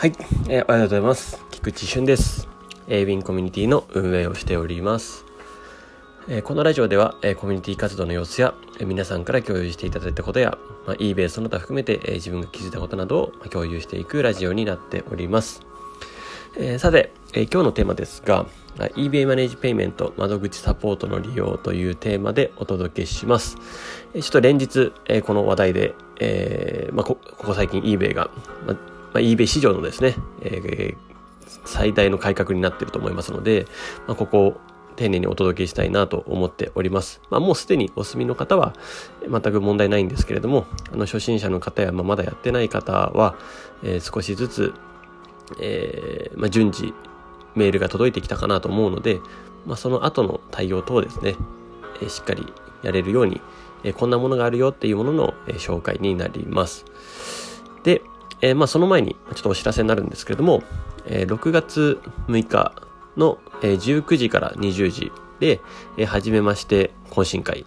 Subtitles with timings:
[0.00, 0.12] はい、
[0.48, 1.44] えー、おはようございます。
[1.50, 2.46] 菊池俊です。
[2.86, 5.24] えー、ウィンコミュニティの運営をしております。
[6.28, 10.56] えー、このラジオでは、えー、コミュニティ活動の様子や、えー、皆さんから共有していただいたことや、
[10.86, 15.62] まあ、eBay その他含めて、えー、自分が気づいたことなどを、まあ、共有していくラジオになっております。
[16.56, 18.46] えー、さて、えー、今日のテーマですが、
[18.76, 23.56] eBay マネージペイメント窓口サポートの利用というテーマでお届けします。
[24.14, 28.30] えー、ちょっと連日、えー、この話題で、えーまあ、ここ最近 eBay が、
[28.64, 30.96] まあまあ、eBay 市場のですね、えー、
[31.64, 33.66] 最大の改革になっていると思いますので、
[34.06, 34.60] まあ、ここを
[34.96, 37.20] 丁寧にお届けしたいなと思っております。
[37.30, 38.74] まあ、もうすでにお住みの方は
[39.22, 43.36] 全く問題ないんですけれども、あの初心者の方や、まあ、まだやってない方は、
[43.84, 44.74] えー、少しずつ、
[45.60, 46.92] えーまあ、順次
[47.54, 49.20] メールが届いてきたかなと思うので、
[49.66, 51.36] まあ、その後の対応等ですね、
[52.02, 52.52] えー、しっかり
[52.82, 53.40] やれるように、
[53.84, 56.84] えー、こんなものがあるよっていうものの、えー、紹介になります。
[57.84, 58.02] で、
[58.40, 60.62] えー、まあその前にちょっとお知らせになるんですけれども、
[61.06, 62.82] えー、6月6日
[63.16, 65.60] の、え、19時から20時で、
[65.96, 67.64] えー、初めまして懇親会、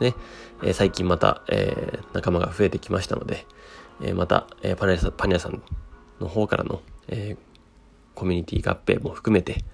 [0.00, 0.14] ね、
[0.62, 3.46] えー、最近また、えー、仲間が増えてきましたので、
[4.00, 5.62] えー、また、えー、パニさん、パニャさん
[6.20, 7.38] の方からの、えー、
[8.14, 9.64] コミュニティ合併も含めて、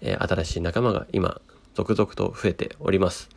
[0.00, 1.40] えー、新しい仲間が今、
[1.74, 3.28] 続々と増えております。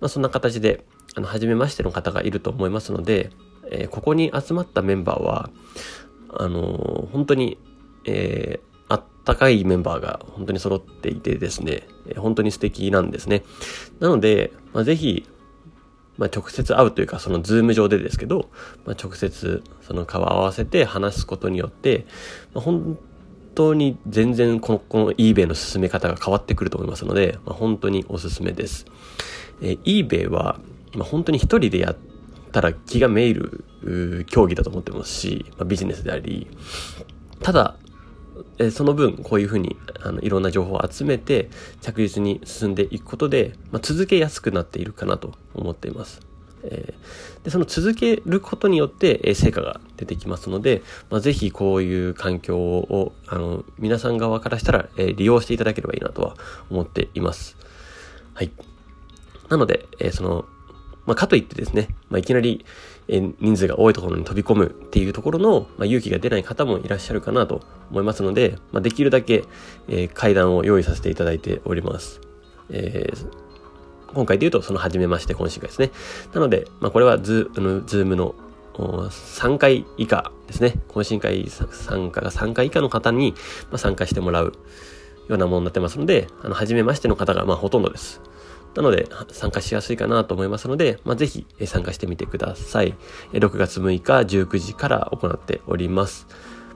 [0.00, 0.84] まあ、そんな形で、
[1.14, 3.30] あの、初めましての方がいると思いますので、
[3.70, 5.50] えー、ここに集まったメンバーは、
[6.30, 7.58] あのー、本当に、
[8.04, 13.42] えー、あったかいメンバーが本当に揃っていてですね、えー、本当に素敵なんですね。
[14.00, 15.28] なので、まあ、ぜひ、
[16.18, 18.48] まあ、直接会うというか、そのズーム上でですけど、
[18.86, 22.06] まあ、直接その顔を合わせて話すことによって、
[22.54, 22.98] まあ、本
[23.54, 28.86] 当に全然この、この eBay の進め方が変わってくると思いますので、まあ、本当におすすめです。
[29.60, 30.60] えー、eBay は、
[30.94, 32.15] まあ、本当に一人でやって
[32.56, 36.46] たら気がめいる競技だと思ってますし、まあ、ビジネスであり、
[37.42, 37.76] ただ、
[38.58, 41.50] えその分、こういうふうに、あの、いろんな情報を集めて、
[41.82, 46.22] 着実に進んでいくことで、まあ、続けやすくなっているかなと思っています。
[46.62, 56.36] えー、でその続けることによって、え、成果が出てきますので、まあ、ぜひこういう環境を、あの、皆さん側からしたら、え、利用していただければいいなとは
[56.70, 57.58] 思っています。
[58.32, 58.50] はい。
[59.50, 60.46] なので、えその、
[61.06, 62.64] まあ、かといってですね、まあ、いきなり、
[63.08, 69.44] え人数が多いところに飛び込むっていうところの、まあ、勇気が出ない方もいらっしゃるかなと思いますので、まあ、できるだけ、
[69.88, 72.20] えー、階段を用意させていただいております。
[72.70, 75.92] えー、今回で言うと、その初めまして懇親会ですね。
[76.34, 78.34] なので、まあ、これはズあのズームの
[78.74, 80.74] 3回以下ですね。
[80.88, 83.34] 懇親会参加が3回以下の方に、
[83.70, 84.52] ま、参加してもらう
[85.28, 88.20] ようなものになってますので、あの、初めましての方が、まあ、ほとんどです。
[88.76, 92.94] なので、参加しやすいかなと思いますので、まあ、ぜひ参加してみてください。
[93.32, 96.26] 6月6日19時から行っております。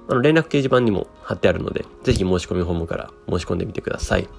[0.09, 4.25] あの、連絡掲示板にも貼ってあるので、ぜひ申し込みフォームから申し込んでみてください。
[4.25, 4.31] ま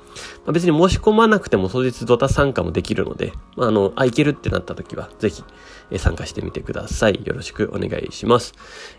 [0.48, 5.44] あ、別に申し込まなくても当日ドタ参加もできるので、まあ、あの、あ、いけるってなった時は、ぜひ、
[5.98, 7.22] 参加してみてください。
[7.24, 8.54] よろしくお願いします。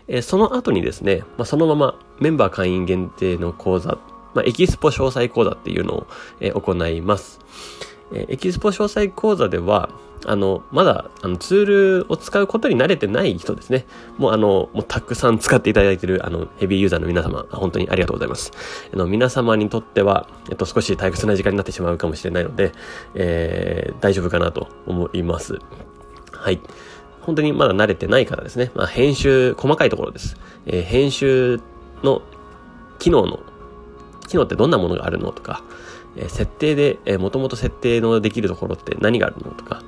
[0.07, 3.97] えその後にですね、まあ、そのままメンバー会員限定の講座、
[4.33, 6.07] まあ、エキスポ詳細講座っていうのを、
[6.39, 7.39] え行います。
[8.13, 9.89] えエキスポ詳細講座では、
[10.25, 13.85] あの、まだ、あの、ツールを使うことに慣れてない人ですね。
[14.17, 18.51] もう、あの、もうたくさん使っていただいている、あの、ヘビーユーザーの皆様、本当にありがとうございます。
[18.93, 22.71] あの、皆様にとっては、えっと、少し退屈な時間になってしまうかもしれないので、
[23.15, 25.59] えー、大丈夫かなと思います。
[26.31, 26.61] はい。
[27.21, 28.71] 本当にまだ慣れてない方ですね。
[28.75, 30.37] まあ、編集、細かいところです。
[30.65, 31.59] えー、編集
[32.01, 32.21] の
[32.99, 33.39] 機能の、
[34.29, 35.63] 機能ってどんなものがあるのとか、
[36.15, 39.83] え設定で、えー、もともと設定のできるところって何があるのとか、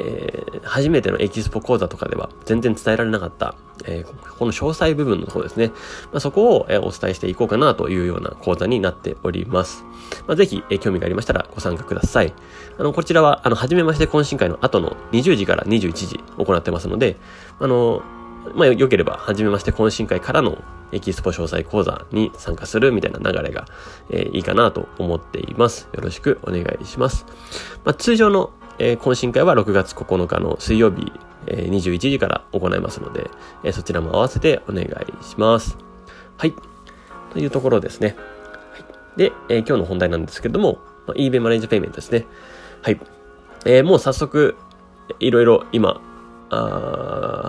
[0.00, 3.54] えー、初めてのエキスポ講座とかでは全然伝えられなかった、
[3.84, 5.68] えー、この詳細部分の方ですね。
[6.10, 9.84] まあ、そこを、え、お伝えしていこうかなというような講座になっております。
[10.26, 12.32] まあ、ぜひ、え、興味がありましたらご参加ください。
[12.78, 17.16] あの、こちらは、あの、初めまして懇親会の後の20時から21時行ってますので、
[17.58, 18.02] あの、
[18.54, 23.66] まあ、良ければ、初めまして懇親会からのエキスポ詳細講座に参加するみたいな流れが、
[24.10, 25.88] えー、いいかなと思っています。
[25.92, 27.26] よろしくお願いします。
[27.84, 31.12] まあ、通常の、えー、懇親会は6月9日の水曜日、
[31.46, 33.30] えー、21時から行いますので、
[33.62, 35.76] え、そちらも合わせてお願いします。
[36.36, 36.54] はい。
[37.32, 38.16] というところですね。
[38.72, 38.78] は
[39.16, 42.26] い、で、え、今日の本題なんですけども、まあ、eBay マネージペイメントですね。
[42.82, 43.00] はい。
[43.64, 44.56] え、もう早速、
[45.18, 46.00] いろいろ今、
[46.50, 47.39] あ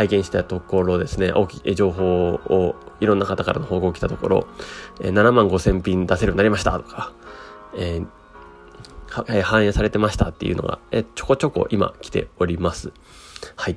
[0.00, 4.46] 拝見したところですね、大きい情報をいろんな方からの報告を来たところ、
[5.00, 7.12] 7万5千品出せるようになりましたとか、
[7.76, 12.92] えー、反映されてましたっていうのが、えちょこちょこ今来ております。
[13.56, 13.76] はい。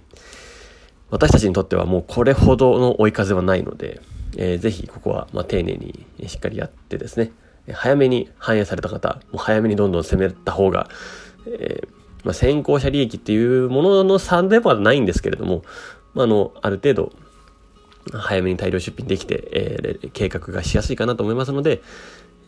[1.09, 3.99] 私たちにとってはもうこれほどの追い風はないので、
[4.37, 7.33] えー、ぜひここは、ま、丁寧にしっかりやってですね、
[7.73, 10.87] 早めに反映された方、もう早めにどんどん攻めた方が、
[11.47, 11.87] えー、
[12.23, 15.63] まあ、先行者利益っていうものの差ではないんですけれども、
[16.13, 17.11] まあ、あの、ある程度、
[18.11, 21.81] 早めに大量出品できて、えー、計画がしやすいかなと思いますので、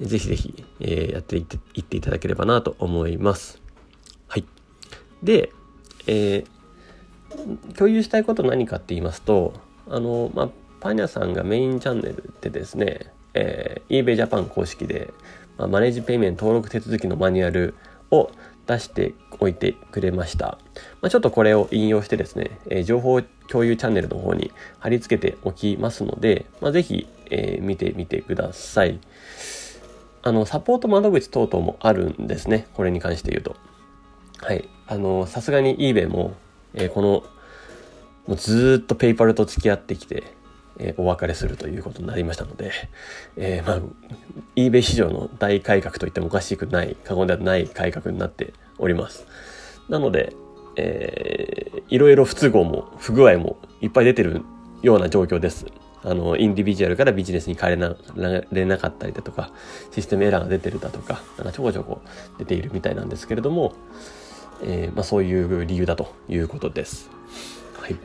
[0.02, 3.62] ぜひぜひ、えー、やっていっていっていただければなと思います。
[4.28, 4.46] はい。
[5.24, 5.52] で、
[6.08, 9.54] えー、共有したいこと何かって言いますと、
[9.90, 10.50] あの、まあ、
[10.82, 15.14] パン屋さんがメインチャンネルでですね、えー、eBay Japan 公式で、
[15.58, 17.76] まあ、マネージペイメント登録手続きのマニュアル
[18.12, 18.30] を
[18.68, 20.58] 出しておいてくれました。
[21.02, 29.00] まあ、ちょっとこれを引用してですね、えー、情報共有チャンネルの方に貼り付けておきますので、まあ、ぜひ、えー、見てみてください。
[30.24, 32.68] あの、サポート窓口等々もあるんですね。
[32.74, 33.56] これに関して言うと。
[34.42, 34.68] はい。
[34.88, 36.34] あの、さすがに eBay も、
[36.74, 37.24] えー、この、
[38.28, 40.24] もうずっとペイパルと付き合ってきて、
[40.80, 42.72] えー、お別れするということになりましたので、
[43.38, 43.82] えー、まあ、
[44.56, 49.28] eBay 市場の大改革といってもおかしくない、過言ではない改革になっております。
[49.90, 50.34] なので、
[50.78, 54.42] えー、いろいろ不都合も不具合もいっぱい出てる
[54.82, 55.66] ような状況です。
[56.04, 57.96] あの、インディビジュアルからビジネスに変えら
[58.52, 59.52] れなかったりだとか、
[59.92, 62.02] システムエラーが出てるだとか、なんかちょこちょこ
[62.38, 63.74] 出ているみたいなんですけれども、
[64.64, 67.10] えー、まあ、そういう理由だということです。
[67.82, 67.96] はい。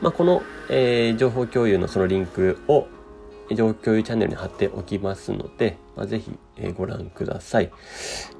[0.00, 2.88] まあ、この、えー、情報共有のそのリンクを
[3.54, 7.70] 情報共有チャンネルに貼っておきますので、まあ、ぜひ、え、ご覧ください、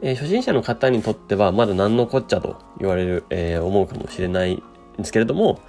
[0.02, 4.62] えー、初心者の方にとってはまだ何のこっちゃと言われる、えー、思うかもしれないん
[4.98, 5.60] ですけれども、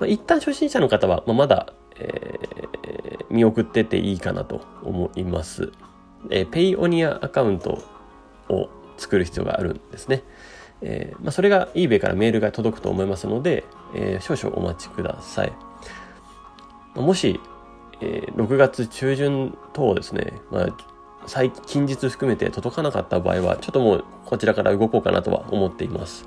[0.00, 5.72] まあ、一旦初心者の方は、まあ、まだ、えー、見送ってていいかなと思います。
[6.30, 7.82] え、ペイオニアアカウント
[8.48, 10.22] を作る必要があるんですね。
[10.82, 13.64] えーまあ、それが eBay からメールが届くと思いますので、
[13.94, 15.52] えー、少々お待ちください。
[16.94, 17.40] もし、
[18.02, 20.76] えー、6月中旬等ですね、まあ、
[21.26, 26.26] 最近日含めて届かなかった場合は、ちょっともうこちらから動こうかなとは思っています。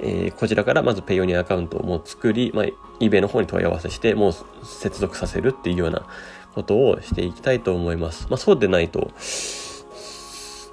[0.00, 2.64] えー、こちらからまずペイオニアアカウントをもう作り、まあ、
[2.98, 4.34] eBay の方に問い合わせして、もう
[4.64, 6.04] 接続させるっていうような
[6.56, 8.26] ことをしていきたいと思います。
[8.28, 9.12] まあ、そうでないと、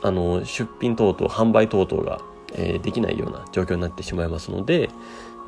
[0.01, 2.19] あの、出品等々、販売等々が、
[2.53, 4.89] えー、できないような状況になってしまいますので、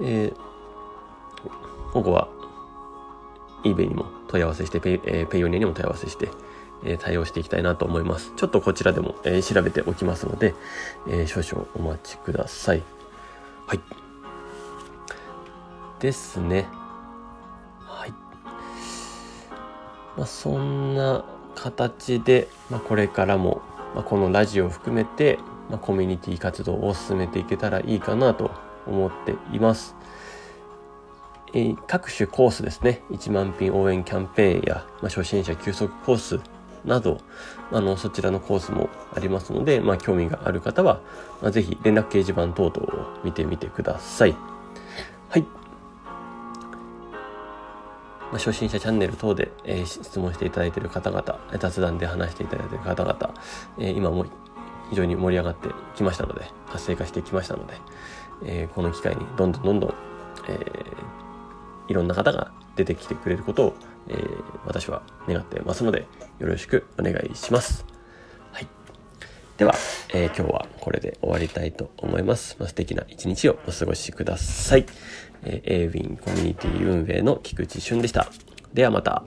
[0.04, 2.28] えー、ここは
[3.64, 6.30] eBay にも問い合わせして、ペイ,、えー、ペイオニアにも問い合わせして、
[6.84, 8.34] えー、対応していきたいなと思います。
[8.36, 10.54] ちょっとこちらでも、えー、調べておきますので、
[11.08, 12.84] えー、少々お待ちください。
[13.68, 13.80] はい。
[16.00, 16.68] ですね。
[17.80, 18.12] はい。
[20.18, 21.24] まあ、そんな
[21.56, 23.62] 形で、まあ、これからも、
[23.96, 25.40] まあ、このラジオを含めて、
[25.70, 28.52] まあ、コミュニティ活動を進めていけたらいいかなと
[28.86, 29.96] 思っています。
[31.54, 36.40] え、各種コースですね、1万品応援キャンペーンや、まあ、初心者休息コース
[36.86, 37.20] など、
[37.72, 41.02] あの、そちらのコースもありますので、まあ、興味がある方は、
[41.42, 44.36] まあ、ぜひ連絡掲示板等々を見てみてください。
[45.30, 45.42] はい。
[45.42, 45.48] ま
[48.34, 53.34] あ、初心者チャンネル等で、えー、質問していただいている方々、雑談で話していただいている方々、
[53.78, 54.26] えー、今も
[54.90, 57.76] 非常に盛り上がってきましたので、活性化してきましたので、
[58.44, 59.94] えー、この機会にどんどんどんどん、
[60.48, 61.23] えー、
[61.88, 63.76] いろんな方が出てきてくれることを、
[64.10, 66.08] えー、私は願ってますので、
[66.40, 67.86] よろしくお願いします。
[68.52, 68.68] はい。
[69.58, 69.76] では、
[70.14, 72.56] えー、今日はこれで終わりたいと思います。
[72.60, 74.86] まあ、素敵な一日をお過ごしください。
[75.44, 78.28] えー、エーウィンコミュニティ運営の菊池俊でした。
[78.74, 79.24] ではまた。